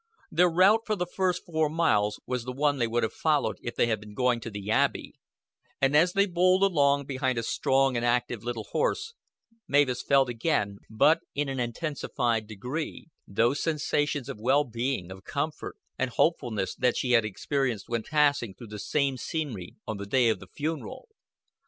Their 0.31 0.49
route 0.49 0.81
for 0.87 0.95
the 0.95 1.05
first 1.05 1.45
four 1.45 1.69
miles 1.69 2.19
was 2.25 2.43
the 2.43 2.51
one 2.51 2.79
they 2.79 2.87
would 2.87 3.03
have 3.03 3.13
followed 3.13 3.59
if 3.61 3.75
they 3.75 3.85
had 3.85 3.99
been 3.99 4.15
going 4.15 4.39
to 4.39 4.49
the 4.49 4.71
Abbey, 4.71 5.13
and 5.79 5.95
as 5.95 6.13
they 6.13 6.25
bowled 6.25 6.63
along 6.63 7.05
behind 7.05 7.37
a 7.37 7.43
strong 7.43 7.95
and 7.95 8.03
active 8.03 8.43
little 8.43 8.63
horse 8.71 9.13
Mavis 9.67 10.01
felt 10.01 10.27
again, 10.27 10.79
but 10.89 11.19
in 11.35 11.49
an 11.49 11.59
intensified 11.59 12.47
degree, 12.47 13.09
those 13.27 13.61
sensations 13.61 14.27
of 14.27 14.39
well 14.39 14.63
being, 14.63 15.11
of 15.11 15.23
comfort, 15.23 15.77
and 15.99 16.09
hopefulness, 16.09 16.73
that 16.73 16.97
she 16.97 17.11
had 17.11 17.23
experienced 17.23 17.87
when 17.87 18.01
passing 18.01 18.55
through 18.55 18.69
the 18.73 18.79
same 18.79 19.17
scenery 19.17 19.75
on 19.85 19.97
the 19.97 20.07
day 20.07 20.29
of 20.29 20.39
the 20.39 20.47
funeral. 20.51 21.09